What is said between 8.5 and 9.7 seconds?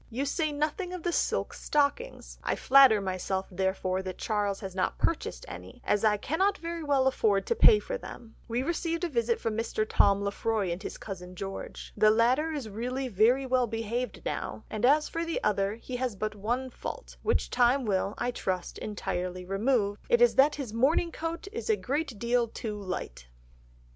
received a visit from